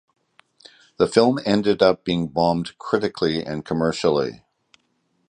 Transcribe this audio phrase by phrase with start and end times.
[0.97, 4.43] The film ended up being bombed critically and commercially.